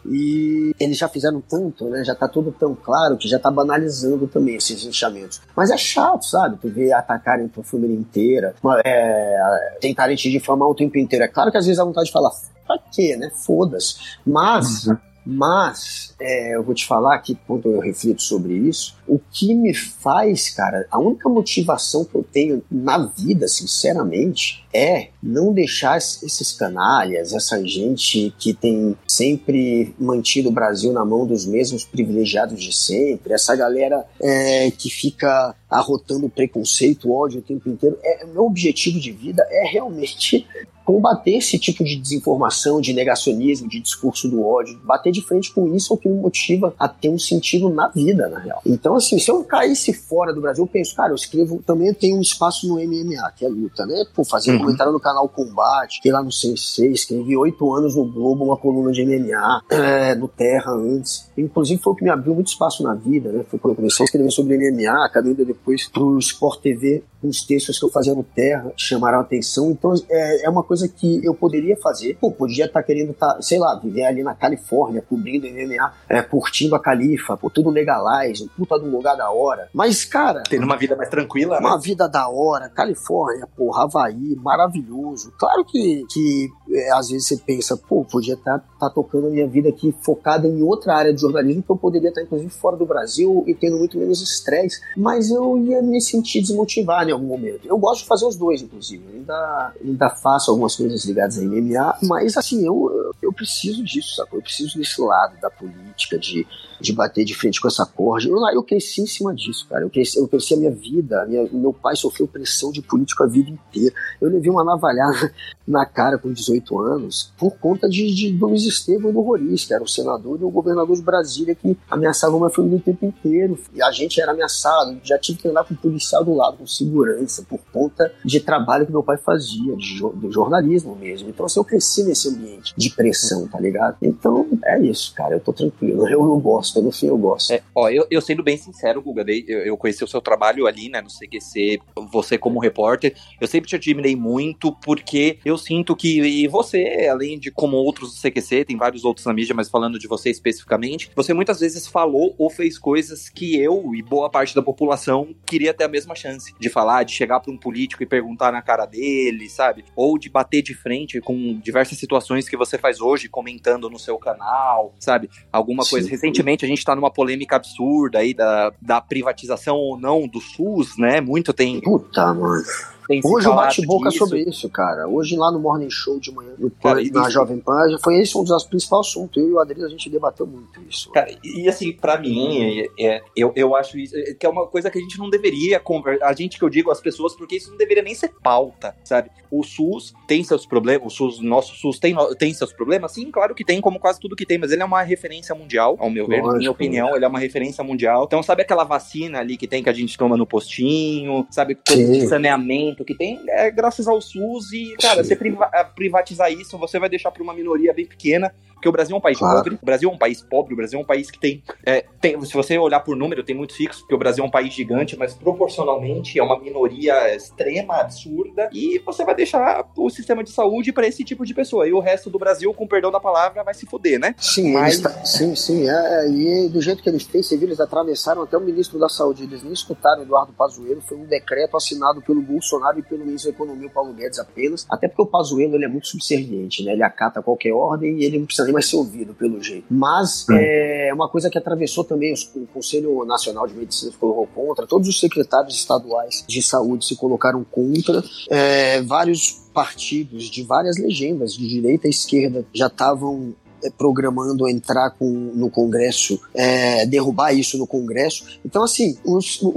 [0.06, 2.04] E eles já fizeram tanto, né?
[2.04, 5.42] Já tá tudo tão claro que já tá banalizando também esses linchamentos.
[5.56, 6.58] Mas é chato, sabe?
[6.62, 11.26] Tu vê atacarem tua família inteira, é, tentarem te difamar o tempo inteiro.
[11.26, 12.32] É claro que às vezes a vontade de falar,
[12.66, 13.32] pra quê, né?
[13.34, 13.96] Foda-se.
[14.26, 14.88] Mas.
[14.88, 19.54] Uhum mas é, eu vou te falar que quando eu reflito sobre isso, o que
[19.54, 25.98] me faz, cara, a única motivação que eu tenho na vida, sinceramente, é não deixar
[25.98, 32.62] esses canalhas, essa gente que tem sempre mantido o Brasil na mão dos mesmos privilegiados
[32.62, 37.98] de sempre, essa galera é, que fica arrotando preconceito, ódio o tempo inteiro.
[38.04, 40.48] É, meu objetivo de vida é realmente
[40.90, 45.76] combater esse tipo de desinformação, de negacionismo, de discurso do ódio, bater de frente com
[45.76, 48.60] isso é o que me motiva a ter um sentido na vida, na real.
[48.66, 51.94] Então, assim, se eu caísse fora do Brasil, eu penso, cara, eu escrevo, também eu
[51.94, 54.04] tenho um espaço no MMA, que é luta, né?
[54.16, 54.62] Pô, fazer uhum.
[54.62, 58.92] comentário no canal Combate, que lá no Sensei, escrevi oito anos no Globo, uma coluna
[58.92, 61.30] de MMA, é, no Terra antes.
[61.38, 63.44] Inclusive foi o que me abriu muito espaço na vida, né?
[63.50, 67.78] Foi quando eu comecei a escrever sobre MMA, acabei depois pro Sport TV, uns textos
[67.78, 69.72] que eu fazia no Terra chamaram a atenção.
[69.72, 72.18] Então, é, é uma coisa que eu poderia fazer.
[72.20, 76.22] Pô, podia estar tá querendo, tá, sei lá, viver ali na Califórnia, cobrindo MMA, é,
[76.22, 79.70] curtindo a Califa, pô, tudo legalize, puta de um lugar da hora.
[79.74, 80.44] Mas, cara.
[80.50, 81.82] Tendo uma vida mais tranquila, Uma né?
[81.84, 84.99] vida da hora, Califórnia, porra, Havaí, maravilhoso.
[85.38, 89.30] Claro que, que é, às vezes você pensa, pô, podia estar tá, tá tocando a
[89.30, 92.50] minha vida aqui focada em outra área de jornalismo que eu poderia estar, tá, inclusive,
[92.50, 94.80] fora do Brasil e tendo muito menos estresse.
[94.96, 97.68] Mas eu ia me sentir desmotivado em algum momento.
[97.68, 99.04] Eu gosto de fazer os dois, inclusive.
[99.06, 103.84] Eu ainda, ainda faço algumas algumas coisas ligadas a MMA, mas assim, eu, eu preciso
[103.84, 104.30] disso, sabe?
[104.34, 106.46] Eu preciso desse lado da política, de,
[106.80, 108.28] de bater de frente com essa corda.
[108.28, 109.84] Eu, eu cresci em cima disso, cara.
[109.84, 113.28] Eu cresci, eu cresci a minha vida, minha, meu pai sofreu pressão de político a
[113.28, 113.94] vida inteira.
[114.22, 115.34] Eu levei uma navalhada
[115.68, 119.74] na cara com 18 anos por conta de, de do Luiz Estevam do Roriz, que
[119.74, 123.58] era o senador e o governador de Brasília, que ameaçavam minha família o tempo inteiro.
[123.74, 127.46] E a gente era ameaçado, já tive que andar com policial do lado, com segurança,
[127.48, 131.30] por conta de trabalho que meu pai fazia, de, de jornalismo jornalismo mesmo.
[131.30, 133.98] Então, assim, eu cresci nesse ambiente de pressão, tá ligado?
[134.02, 135.36] Então, é isso, cara.
[135.36, 136.08] Eu tô tranquilo.
[136.08, 137.52] Eu não gosto, no fim eu gosto.
[137.52, 140.90] É, ó, eu, eu sendo bem sincero, Guga, eu, eu conheci o seu trabalho ali,
[140.90, 141.80] né, no CQC,
[142.12, 147.52] você como repórter, eu sempre te admirei muito porque eu sinto que você, além de
[147.52, 151.34] como outros do CQC, tem vários outros na mídia, mas falando de você especificamente, você
[151.34, 155.86] muitas vezes falou ou fez coisas que eu e boa parte da população queria ter
[155.86, 159.50] a mesma chance de falar, de chegar para um político e perguntar na cara dele,
[159.50, 159.86] sabe?
[159.96, 164.18] Ou de bater de frente com diversas situações que você faz hoje, comentando no seu
[164.18, 165.30] canal, sabe?
[165.52, 165.92] Alguma Sim.
[165.92, 166.10] coisa.
[166.10, 170.98] Recentemente a gente tá numa polêmica absurda aí da, da privatização ou não do SUS,
[170.98, 171.22] né?
[171.22, 171.82] Muito tem.
[171.82, 172.64] Puta, mano
[173.10, 175.08] tem Hoje o bate-boca sobre isso, cara.
[175.08, 177.32] Hoje lá no Morning Show de manhã, no cara, na isso...
[177.32, 179.42] Jovem Pan, foi esse um dos principais assuntos.
[179.42, 181.10] Eu e o Adriano, a gente debateu muito isso.
[181.10, 184.68] Cara, e assim, pra mim, é, é, eu, eu acho isso, é, que é uma
[184.68, 186.28] coisa que a gente não deveria conversar.
[186.28, 189.32] A gente que eu digo, as pessoas, porque isso não deveria nem ser pauta, sabe?
[189.50, 193.12] O SUS tem seus problemas, o SUS, nosso SUS tem, tem seus problemas?
[193.12, 195.96] Sim, claro que tem, como quase tudo que tem, mas ele é uma referência mundial,
[196.00, 198.26] ao meu ver, na minha opinião, ele é uma referência mundial.
[198.26, 201.74] Então, sabe aquela vacina ali que tem que a gente toma no postinho, sabe?
[201.74, 205.36] Coisa de saneamento que tem, é graças ao SUS e, cara, Sim.
[205.36, 205.54] você
[205.96, 209.22] privatizar isso, você vai deixar para uma minoria bem pequena, porque o Brasil é um
[209.22, 209.58] país claro.
[209.58, 212.06] pobre, o Brasil é um país pobre, o Brasil é um país que tem, é,
[212.22, 214.74] tem, se você olhar por número, tem muito fixo, porque o Brasil é um país
[214.74, 220.52] gigante, mas proporcionalmente é uma minoria extrema, absurda, e você vai deixar o sistema de
[220.52, 223.64] saúde para esse tipo de pessoa, e o resto do Brasil, com perdão da palavra,
[223.64, 224.34] vai se foder, né?
[224.38, 224.96] Sim, mas...
[224.96, 225.10] Está...
[225.26, 228.58] sim, sim, é, é, e do jeito que eles fez, você viu, eles atravessaram até
[228.58, 232.98] o ministro da Saúde, eles nem escutaram Eduardo Pazuello, foi um decreto assinado pelo Bolsonaro
[233.00, 235.90] e pelo ministro da Economia, o Paulo Guedes, apenas, até porque o Pazuello, ele é
[235.90, 236.94] muito subserviente, né?
[236.94, 239.86] Ele acata qualquer ordem e ele não precisa nem mais ser ouvido, pelo jeito.
[239.90, 240.56] Mas hum.
[240.56, 244.88] é uma coisa que atravessou também os, o Conselho Nacional de Medicina se colocou contra,
[244.88, 251.54] todos os secretários estaduais de saúde se colocaram contra, é, vários partidos de várias legendas,
[251.54, 253.54] de direita e esquerda, já estavam
[253.98, 258.46] programando entrar com, no Congresso, é, derrubar isso no Congresso.
[258.66, 259.70] Então, assim, os, o,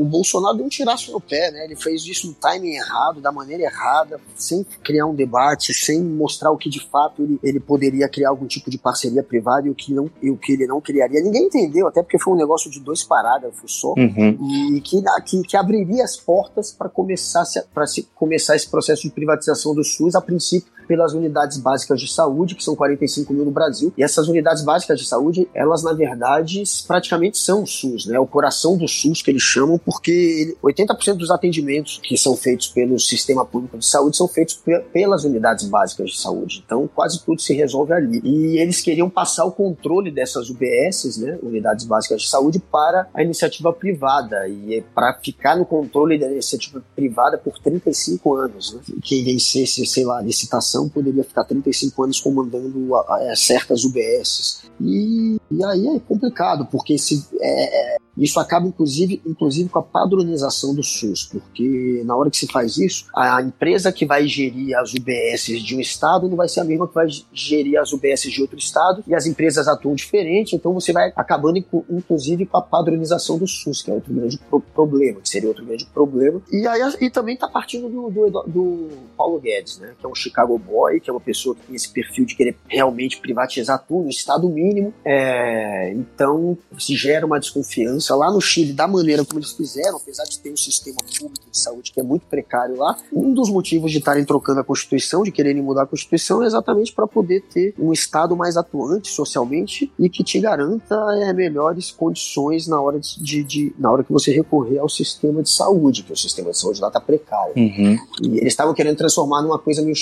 [0.00, 1.64] o, Bolsonaro deu um tiraço no pé, né?
[1.64, 6.50] Ele fez isso no timing errado, da maneira errada, sem criar um debate, sem mostrar
[6.50, 9.74] o que de fato ele, ele poderia criar algum tipo de parceria privada e o
[9.74, 11.20] que, não, e o que ele não criaria.
[11.20, 14.76] Ninguém entendeu, até porque foi um negócio de dois parágrafos só, uhum.
[14.76, 19.10] e que, que, que abriria as portas para começar, pra se, começar esse processo de
[19.10, 23.50] privatização do SUS, a princípio pelas unidades básicas de saúde, que são 45 mil no
[23.50, 23.92] Brasil.
[23.96, 28.18] E essas unidades básicas de saúde, elas na verdade praticamente são o SUS, né?
[28.18, 32.98] O coração do SUS que eles chamam, porque 80% dos atendimentos que são feitos pelo
[32.98, 34.60] sistema público de saúde são feitos
[34.92, 36.62] pelas unidades básicas de saúde.
[36.64, 38.20] Então quase tudo se resolve ali.
[38.24, 41.38] E eles queriam passar o controle dessas UBSs, né?
[41.42, 46.30] Unidades básicas de saúde, para a iniciativa privada e é para ficar no controle da
[46.30, 48.80] iniciativa privada por 35 anos, né?
[49.02, 54.64] Quem vencesse, sei lá, licitação poderia ficar 35 anos comandando a, a, certas UBSs.
[54.80, 59.82] E, e, aí é complicado, porque se, é, é isso acaba, inclusive, inclusive, com a
[59.82, 64.76] padronização do SUS, porque na hora que se faz isso, a empresa que vai gerir
[64.78, 68.30] as UBSs de um estado não vai ser a mesma que vai gerir as UBSs
[68.30, 71.58] de outro estado, e as empresas atuam diferente, então você vai acabando,
[71.90, 75.64] inclusive, com a padronização do SUS, que é outro grande pro problema, que seria outro
[75.64, 76.40] grande problema.
[76.50, 80.14] E, aí, e também está partindo do, do, do, Paulo Guedes, né, que é um
[80.14, 84.08] Chicago Boy, que é uma pessoa que tem esse perfil de querer realmente privatizar tudo,
[84.08, 84.92] estado mínimo.
[85.04, 90.24] É, então, se gera uma desconfiança lá no Chile, da maneira como eles fizeram, apesar
[90.24, 93.92] de ter um sistema público de saúde que é muito precário lá, um dos motivos
[93.92, 97.74] de estarem trocando a Constituição, de quererem mudar a Constituição, é exatamente para poder ter
[97.78, 103.42] um Estado mais atuante socialmente e que te garanta é, melhores condições na hora, de,
[103.44, 106.80] de, na hora que você recorrer ao sistema de saúde, que o sistema de saúde
[106.80, 107.54] lá está precário.
[107.56, 107.98] Uhum.
[108.22, 109.96] E eles estavam querendo transformar numa coisa meio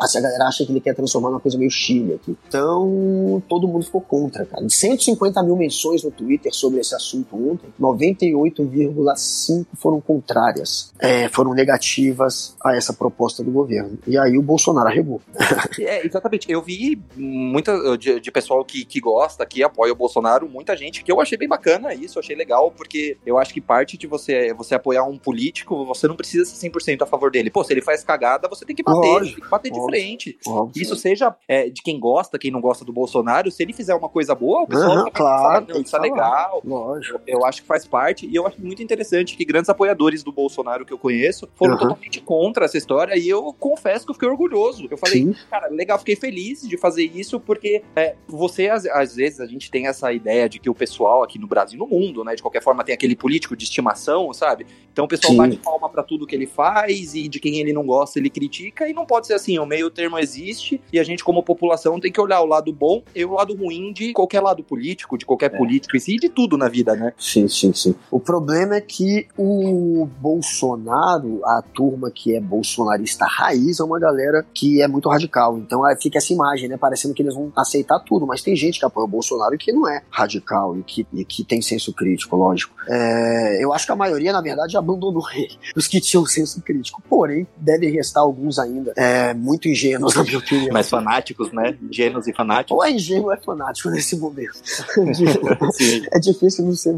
[0.00, 2.36] mas a galera acha que ele quer transformar numa coisa meio Chile aqui.
[2.48, 4.64] Então, todo mundo ficou contra, cara.
[4.64, 11.52] De 150 mil menções no Twitter sobre esse assunto ontem, 98,5 foram contrárias, é, foram
[11.52, 13.98] negativas a essa proposta do governo.
[14.06, 15.20] E aí o Bolsonaro arregou.
[15.80, 16.50] é, exatamente.
[16.50, 21.04] Eu vi muita de, de, pessoal que, que gosta, que apoia o Bolsonaro, muita gente,
[21.04, 24.54] que eu achei bem bacana isso, achei legal, porque eu acho que parte de você,
[24.54, 27.50] você apoiar um político, você não precisa ser 100% a favor dele.
[27.50, 29.36] Pô, se ele faz cagada, você tem que bater, Lógico.
[29.36, 30.38] tem que bater de frente.
[30.46, 30.82] Óbvio.
[30.82, 34.08] Isso seja é, de quem gosta, quem não gosta do Bolsonaro, se ele fizer uma
[34.08, 36.62] coisa boa, o pessoal uhum, claro, falar, isso é legal.
[36.64, 37.20] Lógico.
[37.26, 40.32] Eu, eu, acho que faz parte, e eu acho muito interessante que grandes apoiadores do
[40.32, 41.80] Bolsonaro que eu conheço foram uhum.
[41.80, 44.86] totalmente contra essa história, e eu confesso que eu fiquei orgulhoso.
[44.90, 45.34] Eu falei, Sim.
[45.50, 49.70] cara, legal, fiquei feliz de fazer isso, porque é, você, às, às, vezes, a gente
[49.70, 52.62] tem essa ideia de que o pessoal aqui no Brasil, no mundo, né, de qualquer
[52.62, 54.66] forma, tem aquele político de estimação, sabe?
[54.92, 55.38] Então o pessoal Sim.
[55.38, 58.88] bate palma pra tudo que ele faz, e de quem ele não gosta, ele critica,
[58.88, 62.10] e não pode ser assim, o meio termo existe e a gente, como população, tem
[62.10, 65.54] que olhar o lado bom e o lado ruim de qualquer lado político, de qualquer
[65.54, 65.56] é.
[65.56, 67.12] político si, de tudo na vida, né?
[67.16, 67.94] Sim, sim, sim.
[68.10, 74.44] O problema é que o Bolsonaro, a turma que é bolsonarista raiz, é uma galera
[74.52, 75.58] que é muito radical.
[75.58, 76.76] Então fica essa imagem, né?
[76.76, 79.72] Parecendo que eles vão aceitar tudo, mas tem gente que apoia o Bolsonaro e que
[79.72, 82.74] não é radical e que, e que tem senso crítico, lógico.
[82.88, 87.02] É, eu acho que a maioria, na verdade, abandonou ele, os que tinham senso crítico.
[87.08, 90.72] Porém, devem restar alguns ainda é, muito ingênuos, na minha opinião.
[90.72, 91.76] Mas fanáticos, né?
[91.82, 92.76] Ingênuos e fanáticos.
[92.76, 94.60] Ou é ingênuo ou é fanático nesse momento.
[96.12, 96.96] é difícil não ser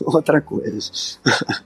[0.00, 0.90] outra coisa.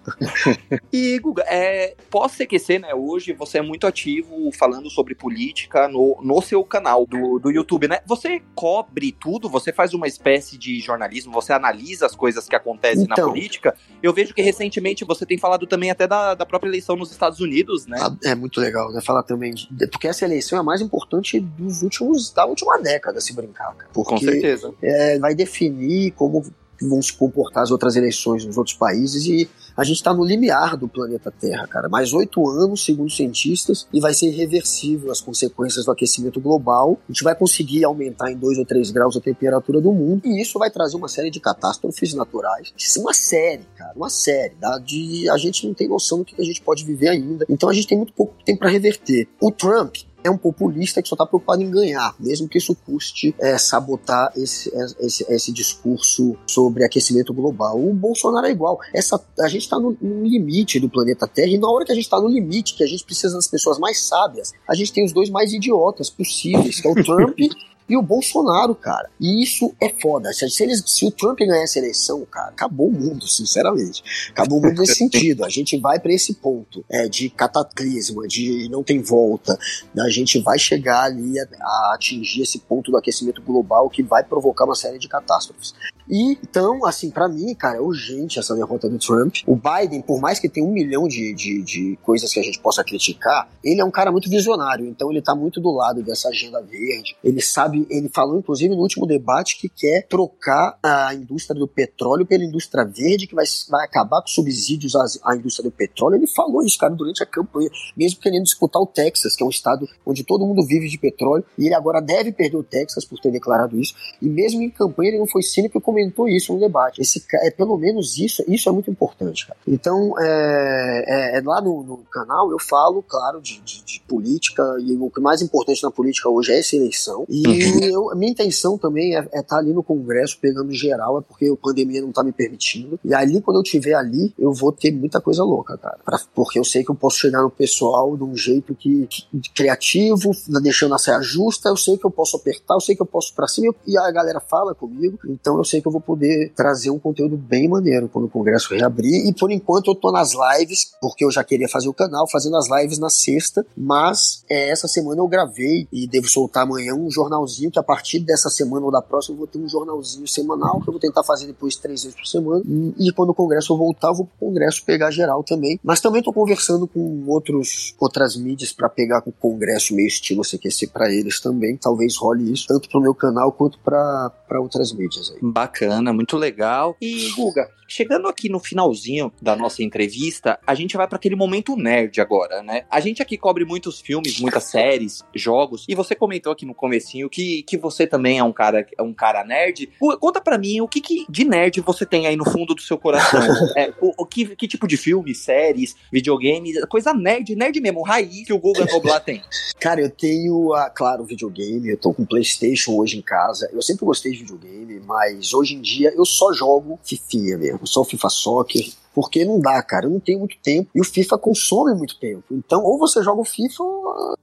[0.93, 2.95] e, Guga, é, pós-CQC, né?
[2.95, 7.89] Hoje você é muito ativo falando sobre política no, no seu canal do, do YouTube,
[7.89, 8.01] né?
[8.07, 9.49] Você cobre tudo?
[9.49, 11.33] Você faz uma espécie de jornalismo?
[11.33, 13.77] Você analisa as coisas que acontecem então, na política?
[14.03, 17.41] Eu vejo que recentemente você tem falado também até da, da própria eleição nos Estados
[17.41, 17.99] Unidos, né?
[18.01, 19.01] Ah, é muito legal, né?
[19.01, 23.21] Falar também de, porque essa eleição é a mais importante dos últimos da última década,
[23.21, 23.91] se brincar, cara.
[23.93, 24.73] Porque, Com certeza.
[24.83, 26.43] É, vai definir como
[26.81, 30.77] vão se comportar as outras eleições nos outros países e a gente está no limiar
[30.77, 31.89] do planeta Terra, cara.
[31.89, 36.99] Mais oito anos, segundo cientistas, e vai ser irreversível as consequências do aquecimento global.
[37.09, 40.41] A gente vai conseguir aumentar em dois ou três graus a temperatura do mundo e
[40.41, 42.73] isso vai trazer uma série de catástrofes naturais.
[42.77, 44.55] Isso é uma série, cara, uma série.
[44.61, 44.79] Tá?
[44.79, 47.45] De, a gente não tem noção do que a gente pode viver ainda.
[47.49, 49.27] Então a gente tem muito pouco tempo para reverter.
[49.41, 53.35] O Trump é um populista que só está preocupado em ganhar, mesmo que isso custe
[53.39, 57.79] é, sabotar esse, esse, esse, discurso sobre aquecimento global.
[57.79, 58.81] O Bolsonaro é igual.
[58.95, 61.95] Essa, a gente está no, no, limite do planeta Terra e na hora que a
[61.95, 65.05] gente está no limite, que a gente precisa das pessoas mais sábias, a gente tem
[65.05, 67.39] os dois mais idiotas possíveis, que é o Trump
[67.89, 69.11] e o Bolsonaro, cara.
[69.21, 70.33] E isso é foda.
[70.33, 74.03] Se, eles, se o Trump ganhar essa eleição, cara, acabou o mundo, sinceramente.
[74.31, 75.45] Acabou o mundo nesse sentido.
[75.45, 79.59] A gente vai para esse ponto é, de cataclisma, de não tem volta.
[79.99, 84.25] A gente vai chegar ali a, a atingir esse ponto do aquecimento global que vai
[84.25, 85.75] provocar uma série de catástrofes.
[86.09, 89.37] E então, assim, para mim, cara, é urgente essa derrota do Trump.
[89.47, 92.61] O Biden, por mais que tenha um milhão de, de, de coisas que a gente
[92.61, 94.87] possa criticar, ele é um cara muito visionário.
[94.87, 97.17] Então, ele tá muito do lado dessa agenda verde.
[97.23, 102.27] Ele sabe, ele falou, inclusive, no último debate, que quer trocar a indústria do petróleo
[102.27, 106.17] pela indústria verde, que vai, vai acabar com subsídios à, indústria do petróleo.
[106.17, 109.51] Ele falou isso, cara, durante a campanha, mesmo querendo disputar o Texas, que é um
[109.51, 113.19] estado onde todo mundo vive de petróleo, e ele agora deve perder o Texas por
[113.19, 113.95] ter declarado isso.
[114.21, 117.01] E mesmo em campanha, ele não foi cínico comentou isso no debate.
[117.01, 119.47] Esse, é pelo menos isso, isso é muito importante.
[119.47, 119.59] Cara.
[119.67, 124.63] Então, é, é, é lá no, no, canal eu falo, claro, de, de, de, política
[124.81, 127.25] e o que mais importante na política hoje é essa eleição.
[127.29, 127.79] E uhum.
[127.81, 131.23] eu, a minha intenção também é estar é tá ali no Congresso pegando geral, é
[131.23, 132.99] porque a pandemia não está me permitindo.
[133.05, 135.99] E ali, quando eu estiver ali, eu vou ter muita coisa louca, cara.
[136.05, 139.27] Pra, porque eu sei que eu posso chegar no pessoal de um jeito que, que
[139.55, 140.31] criativo,
[140.63, 141.69] deixando a saia justa.
[141.69, 144.11] Eu sei que eu posso apertar, eu sei que eu posso para cima e a
[144.11, 145.19] galera fala comigo.
[145.29, 148.75] Então eu sei que eu vou poder trazer um conteúdo bem maneiro quando o Congresso
[148.75, 149.27] reabrir.
[149.27, 152.57] E por enquanto eu tô nas lives, porque eu já queria fazer o canal, fazendo
[152.57, 157.11] as lives na sexta, mas é, essa semana eu gravei e devo soltar amanhã um
[157.11, 160.81] jornalzinho que a partir dessa semana ou da próxima eu vou ter um jornalzinho semanal
[160.81, 162.63] que eu vou tentar fazer depois três vezes por semana.
[162.67, 165.79] E, e quando o Congresso voltar, eu vou pro Congresso pegar geral também.
[165.83, 170.43] Mas também tô conversando com outros outras mídias para pegar com o Congresso meio estilo
[170.43, 171.77] CQC para eles também.
[171.77, 175.39] Talvez role isso, tanto pro meu canal quanto para outras mídias aí.
[175.43, 175.74] Bacana,
[176.13, 176.97] muito legal.
[177.01, 181.77] E, Guga, chegando aqui no finalzinho da nossa entrevista, a gente vai para aquele momento
[181.77, 182.85] nerd agora, né?
[182.91, 187.31] A gente aqui cobre muitos filmes, muitas séries, jogos, e você comentou aqui no comecinho
[187.31, 189.91] que, que você também é um cara, é um cara nerd.
[190.21, 192.99] Conta para mim o que, que, de nerd você tem aí no fundo do seu
[192.99, 193.41] coração.
[193.77, 198.47] é, o, o que, que, tipo de filme, séries, videogames, coisa nerd, nerd mesmo, raiz
[198.47, 199.43] que o Guga Noblar tem.
[199.81, 203.69] Cara, eu tenho, a, claro, videogame, eu tô com Playstation hoje em casa.
[203.73, 208.05] Eu sempre gostei de videogame, mas hoje em dia eu só jogo Fifinha mesmo, só
[208.05, 210.07] FIFA Soccer porque não dá, cara.
[210.07, 210.91] Eu não tenho muito tempo.
[210.95, 212.45] E o FIFA consome muito tempo.
[212.51, 213.85] Então, ou você joga o FIFA,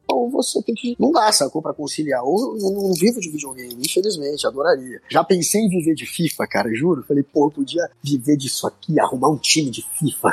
[0.08, 0.96] ou você tem que.
[1.00, 1.62] Não dá, sacou?
[1.62, 2.24] Pra conciliar.
[2.24, 5.02] Ou eu não vivo de videogame, infelizmente, adoraria.
[5.10, 7.04] Já pensei em viver de FIFA, cara, juro.
[7.04, 10.32] Falei, pô, eu podia viver disso aqui, arrumar um time de FIFA.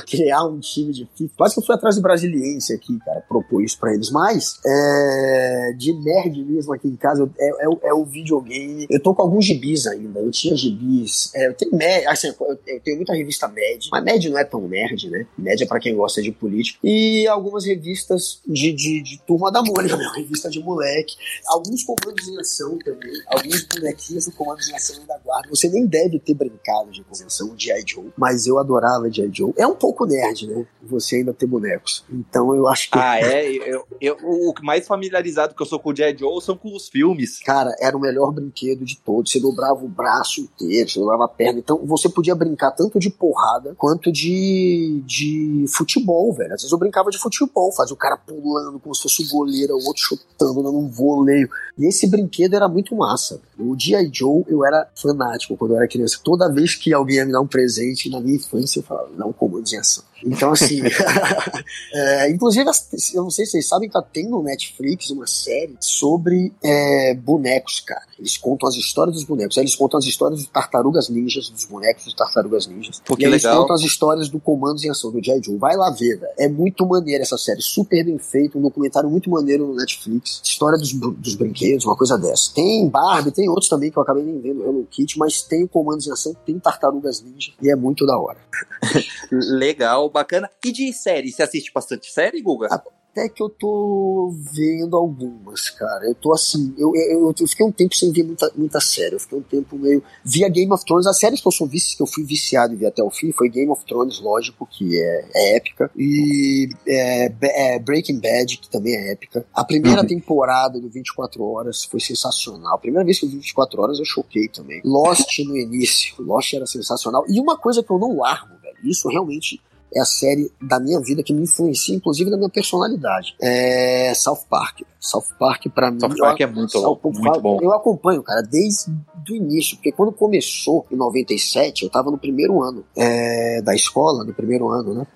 [0.06, 1.34] criar um time de FIFA.
[1.36, 4.10] Quase que eu fui atrás do brasiliense aqui, cara, propor isso pra eles.
[4.10, 8.86] Mas, é, de nerd mesmo aqui em casa, é, é, é, o videogame.
[8.88, 10.20] Eu tô com alguns gibis ainda.
[10.20, 11.30] Eu tinha gibis.
[11.34, 11.72] É, eu tenho,
[12.08, 12.32] assim,
[12.66, 15.26] eu tenho muita revista Med, mas Med não é tão nerd, né?
[15.36, 16.78] Med é pra quem gosta de política.
[16.82, 20.04] E algumas revistas de, de, de turma da Mônica, né?
[20.16, 21.16] revista de moleque.
[21.46, 23.12] Alguns comandos em ação também.
[23.26, 25.48] Alguns bonequinhos do comandos em ação da guarda.
[25.50, 27.84] Você nem deve ter brincado de convenção de I.
[27.86, 29.30] Joe, mas eu adorava de I.
[29.32, 29.52] Joe.
[29.56, 30.66] É um pouco nerd, né?
[30.82, 32.04] Você ainda ter bonecos.
[32.10, 32.98] Então eu acho que.
[32.98, 33.50] Ah, é?
[33.50, 36.16] Eu, eu, o mais familiarizado que eu sou com o G.I.
[36.16, 37.40] Joe são com os filmes.
[37.40, 39.32] Cara, era o melhor brinquedo de todos.
[39.32, 41.58] Você dobrava o braço inteiro, você dobrava a perna.
[41.58, 46.52] Então você podia brincar tanto de porrada quanto de, de futebol, velho.
[46.54, 49.74] Às vezes eu brincava de futebol, fazia o cara pulando como se fosse o goleiro,
[49.74, 51.48] o outro chutando, dando um voleio.
[51.78, 53.40] E esse brinquedo era muito massa.
[53.58, 54.10] O G.I.
[54.12, 56.18] Joe, eu era fanático quando eu era criança.
[56.22, 59.32] Toda vez que alguém ia me dar um presente na minha infância, eu falava, não,
[59.32, 60.04] comando de ação.
[60.24, 60.80] Então, assim,
[61.94, 62.68] é, inclusive,
[63.14, 67.80] eu não sei se vocês sabem, tá tendo no Netflix uma série sobre é, bonecos,
[67.80, 68.02] cara.
[68.18, 69.56] Eles contam as histórias dos bonecos.
[69.58, 73.00] Aí eles contam as histórias dos tartarugas ninjas, dos bonecos dos tartarugas ninjas.
[73.04, 73.62] Pô, e eles legal.
[73.62, 75.42] contam as histórias do Comandos em Ação, do G.I.
[75.42, 75.58] Joe.
[75.58, 76.32] Vai lá ver, velho.
[76.38, 80.40] É muito maneiro essa série, super bem feito, um documentário muito maneiro no Netflix.
[80.42, 82.52] História dos, dos brinquedos, uma coisa dessa.
[82.54, 85.68] Tem Barbie, tem outros também que eu acabei nem vendo, Hello Kitty, mas tem o
[85.68, 88.38] Comandos em Ação, tem tartarugas ninja e é muito da hora.
[89.30, 90.50] Legal, bacana.
[90.64, 91.30] E de série?
[91.30, 92.68] Você assiste bastante série, Guga?
[93.16, 96.04] Até que eu tô vendo algumas, cara.
[96.04, 99.14] Eu tô assim, eu, eu, eu, fiquei um tempo sem ver muita, muita série.
[99.14, 100.02] Eu fiquei um tempo meio.
[100.22, 101.06] Via Game of Thrones.
[101.06, 103.32] As séries que eu sou vice, que eu fui viciado e vi até o fim,
[103.32, 105.90] foi Game of Thrones, lógico, que é, é épica.
[105.96, 109.46] E é, é, Breaking Bad, que também é épica.
[109.54, 110.06] A primeira uhum.
[110.06, 112.74] temporada do 24 Horas foi sensacional.
[112.74, 114.82] A primeira vez que eu vi 24 Horas eu choquei também.
[114.84, 116.14] Lost no início.
[116.22, 117.24] Lost era sensacional.
[117.30, 119.58] E uma coisa que eu não largo, velho, isso realmente
[119.96, 123.34] é a série da minha vida que me influencia, inclusive, na minha personalidade.
[123.40, 124.82] É South Park.
[125.00, 126.00] South Park, pra mim.
[126.00, 127.58] South Park é muito, South, muito bom.
[127.62, 128.90] Eu acompanho, cara, desde
[129.30, 134.24] o início, porque quando começou, em 97, eu tava no primeiro ano é, da escola,
[134.24, 135.06] no primeiro ano, né?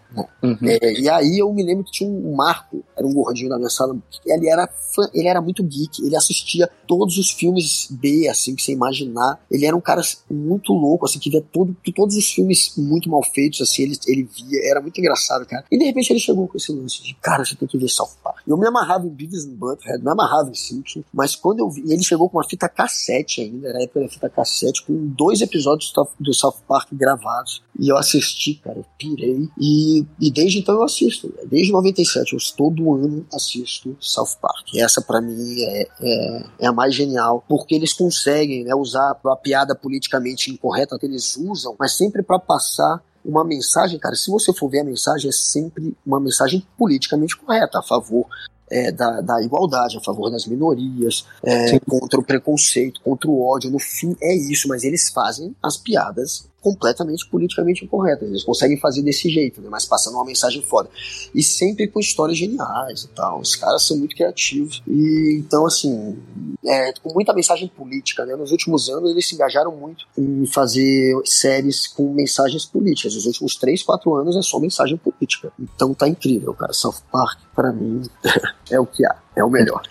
[0.43, 0.59] Uhum.
[0.63, 3.71] É, e aí eu me lembro que tinha um Marco, era um gordinho da minha
[3.71, 8.55] sala, ele era fã, ele era muito geek, ele assistia todos os filmes B, assim,
[8.55, 9.39] que você imaginar.
[9.51, 13.23] Ele era um cara muito louco, assim, que via todo, todos os filmes muito mal
[13.23, 15.65] feitos, assim, ele, ele via, era muito engraçado, cara.
[15.71, 18.17] E de repente ele chegou com esse lance de, cara, você tem que ver South
[18.23, 18.41] Park.
[18.47, 21.83] Eu me amarrava em Beavis and Butthead, me amarrava em Simpsons, mas quando eu vi,
[21.93, 25.41] ele chegou com uma fita cassete ainda, era a época da fita cassete, com dois
[25.41, 30.75] episódios do South Park gravados, e eu assisti, cara, eu pirei, e, e desde então
[30.75, 34.75] eu assisto, desde 97, eu todo ano assisto South Park.
[34.75, 39.19] E essa para mim é, é, é, a mais genial, porque eles conseguem né, usar
[39.25, 44.31] a piada politicamente incorreta que eles usam, mas sempre para passar uma mensagem, cara, se
[44.31, 48.27] você for ver a mensagem, é sempre uma mensagem politicamente correta, a favor
[48.71, 53.71] é, da, da, igualdade, a favor das minorias, é, contra o preconceito, contra o ódio.
[53.71, 58.29] No fim, é isso, mas eles fazem as piadas completamente politicamente incorretas.
[58.29, 59.69] Eles conseguem fazer desse jeito, né?
[59.71, 60.89] mas passando uma mensagem foda.
[61.35, 63.41] E sempre com histórias geniais e tal.
[63.41, 64.83] Os caras são muito criativos.
[64.87, 66.19] E então, assim,
[66.65, 68.37] é, com muita mensagem política, né?
[68.37, 73.15] Nos últimos anos eles se engajaram muito em fazer séries com mensagens políticas.
[73.17, 75.53] Os últimos 3, 4 anos é só mensagem política.
[75.59, 76.73] Então tá incrível, cara.
[76.73, 78.03] South Park, para mim,
[78.71, 79.17] é o que há.
[79.35, 79.83] É o melhor.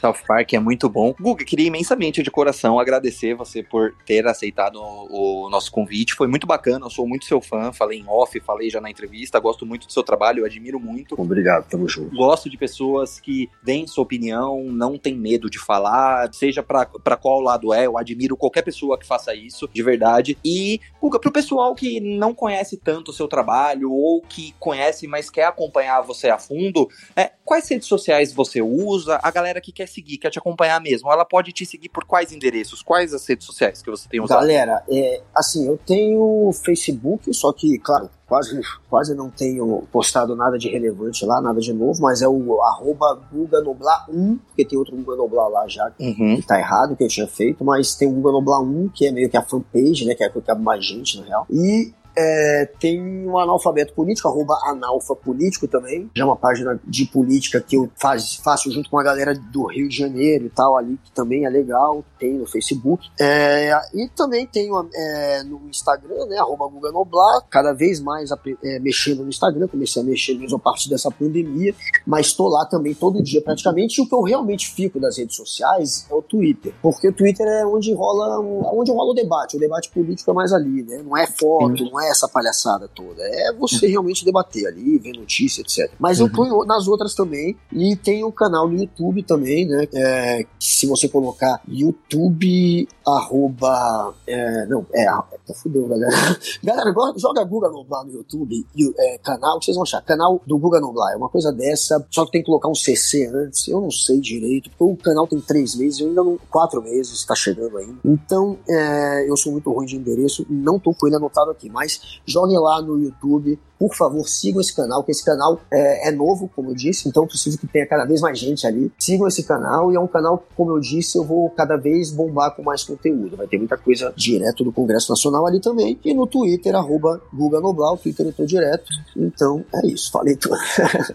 [0.00, 1.14] South Park é muito bom.
[1.20, 6.14] Guga, queria imensamente de coração agradecer você por ter aceitado o, o, nosso convite.
[6.14, 7.72] Foi muito bacana, eu sou muito seu fã.
[7.72, 9.38] Falei em off, falei já na entrevista.
[9.38, 11.14] Gosto muito do seu trabalho, eu admiro muito.
[11.20, 12.14] Obrigado, tamo junto.
[12.14, 17.40] Gosto de pessoas que deem sua opinião, não tem medo de falar, seja para qual
[17.40, 17.86] lado é.
[17.86, 20.36] Eu admiro qualquer pessoa que faça isso, de verdade.
[20.44, 25.30] E, Guga, pro pessoal que não conhece tanto o seu trabalho ou que conhece, mas
[25.30, 29.18] quer acompanhar você a fundo, é, quais redes sociais você usa?
[29.22, 32.04] A galera que que quer seguir, quer te acompanhar mesmo, ela pode te seguir por
[32.04, 32.82] quais endereços?
[32.82, 34.40] Quais as redes sociais que você tem usado?
[34.40, 40.58] Galera, é, assim, eu tenho Facebook, só que, claro, quase, quase não tenho postado nada
[40.58, 44.78] de relevante lá, nada de novo, mas é o arroba Guga Noblar 1, porque tem
[44.78, 46.36] outro Guga Noblar lá já, uhum.
[46.36, 49.12] que tá errado, que eu tinha feito, mas tem o Guga Noblar 1, que é
[49.12, 51.46] meio que a fanpage, né, que é que cabe mais gente, na real.
[51.50, 56.10] E é, tem o Analfabeto Político, arroba Analfa Político também.
[56.14, 59.66] Já é uma página de política que eu faz, faço junto com a galera do
[59.66, 63.08] Rio de Janeiro e tal, ali, que também é legal, tem no Facebook.
[63.18, 68.30] É, e também tenho é, no Instagram, né, arroba Guga Noblar, cada vez mais
[68.62, 71.74] é, mexendo no Instagram, comecei a mexer mesmo a partir dessa pandemia,
[72.06, 75.36] mas estou lá também todo dia praticamente, e o que eu realmente fico das redes
[75.36, 78.40] sociais é o Twitter, porque o Twitter é onde rola,
[78.72, 82.00] onde rola o debate, o debate político é mais ali, né, não é foto, não
[82.00, 83.22] é essa palhaçada toda.
[83.22, 85.90] É você realmente debater ali, ver notícia, etc.
[85.98, 86.26] Mas uhum.
[86.26, 87.56] eu tô nas outras também.
[87.72, 89.86] E tem o canal no YouTube também, né?
[89.94, 94.14] É, se você colocar YouTube arroba.
[94.26, 96.10] É, não, é, tá fudeu, galera.
[96.62, 100.02] Galera, joga Guga Noblar no YouTube, e, é, canal, que vocês vão achar?
[100.02, 101.12] Canal do Guga Noblar.
[101.12, 103.66] É uma coisa dessa, só que tem que colocar um CC antes.
[103.68, 106.38] Eu não sei direito, porque o canal tem três meses, eu ainda não.
[106.50, 107.98] quatro meses, tá chegando ainda.
[108.04, 112.20] Então, é, eu sou muito ruim de endereço, não tô com ele anotado aqui, mas
[112.26, 116.50] joguem lá no YouTube por favor, sigam esse canal, que esse canal é, é, novo,
[116.54, 118.92] como eu disse, então preciso que tenha cada vez mais gente ali.
[118.98, 122.54] Sigam esse canal e é um canal, como eu disse, eu vou cada vez bombar
[122.54, 123.38] com mais conteúdo.
[123.38, 125.98] Vai ter muita coisa direto do Congresso Nacional ali também.
[126.04, 128.90] E no Twitter, arroba Guga Noblar, Twitter eu tô direto.
[129.16, 130.58] Então é isso, falei tudo.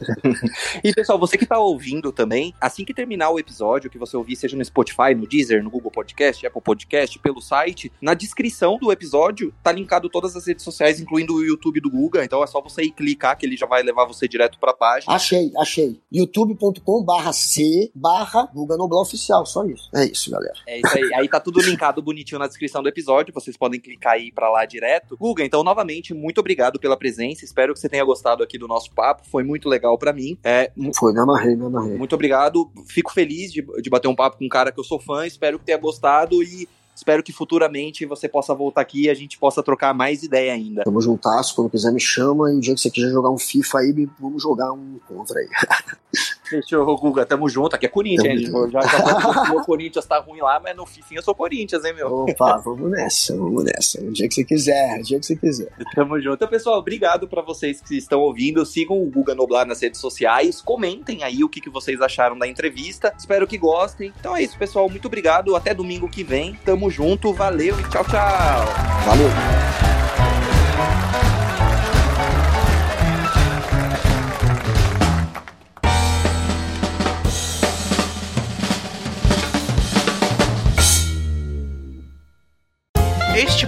[0.83, 4.35] e pessoal, você que tá ouvindo também, assim que terminar o episódio, que você ouvir,
[4.35, 8.91] seja no Spotify, no Deezer, no Google Podcast, Apple Podcast, pelo site, na descrição do
[8.91, 12.25] episódio tá linkado todas as redes sociais, incluindo o YouTube do Guga.
[12.25, 15.13] Então é só você ir clicar que ele já vai levar você direto pra página.
[15.13, 15.99] Achei, achei.
[16.11, 19.89] youtube.com barra C barra Guga Noblar Oficial, só isso.
[19.93, 20.55] É isso, galera.
[20.67, 21.13] É isso aí.
[21.13, 24.65] aí tá tudo linkado bonitinho na descrição do episódio, vocês podem clicar aí pra lá
[24.65, 25.17] direto.
[25.17, 28.91] Guga, então novamente, muito obrigado pela presença, espero que você tenha gostado aqui do nosso
[28.91, 30.37] papo, foi muito legal para mim.
[30.43, 31.97] É, foi, me amarrei, me amarrei.
[31.97, 34.99] Muito obrigado, fico feliz de, de bater um papo com um cara que eu sou
[34.99, 39.13] fã, espero que tenha gostado e Espero que futuramente você possa voltar aqui e a
[39.13, 40.83] gente possa trocar mais ideia ainda.
[40.83, 43.79] Tamo juntas, quando quiser me chama e o dia que você quiser jogar um FIFA
[43.79, 45.47] aí, vamos jogar um contra aí.
[46.47, 47.75] Fechou, Guga, tamo junto.
[47.75, 48.51] Aqui é Corinthians, hein?
[48.71, 52.07] Já, já o Corinthians tá ruim lá, mas no FIFA eu sou Corinthians, hein, meu?
[52.07, 54.01] Opa, vamos nessa, vamos nessa.
[54.01, 55.69] O dia que você quiser, o dia que você quiser.
[55.95, 56.35] Tamo junto.
[56.35, 58.65] Então, pessoal, obrigado pra vocês que estão ouvindo.
[58.65, 60.61] Sigam o Guga Noblar nas redes sociais.
[60.61, 63.13] Comentem aí o que, que vocês acharam da entrevista.
[63.17, 64.13] Espero que gostem.
[64.19, 64.89] Então é isso, pessoal.
[64.89, 65.55] Muito obrigado.
[65.55, 66.53] Até domingo que vem.
[66.65, 67.33] Tamo junto.
[67.33, 68.65] Valeu e tchau, tchau.
[69.05, 69.29] Valeu.